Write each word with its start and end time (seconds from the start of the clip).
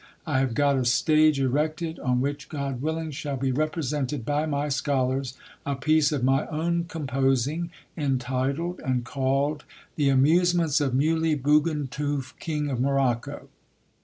I 0.25 0.39
have 0.39 0.55
got 0.55 0.77
a 0.79 0.85
stage 0.85 1.39
erected, 1.39 1.99
on 1.99 2.21
which, 2.21 2.49
God 2.49 2.81
willing, 2.81 3.11
shall 3.11 3.37
be 3.37 3.51
repre 3.51 3.83
sented 3.85 4.25
by 4.25 4.47
my 4.47 4.67
scholars 4.67 5.37
a 5.63 5.75
piece 5.75 6.11
of 6.11 6.23
my 6.23 6.47
own 6.47 6.85
composing, 6.85 7.69
entitled 7.95 8.79
and 8.79 9.05
called— 9.05 9.63
The 9.97 10.09
Amusements 10.09 10.81
of 10.81 10.95
Muley 10.95 11.37
Btigentuf 11.37 12.33
King 12.39 12.71
of 12.71 12.81
Morocco. 12.81 13.47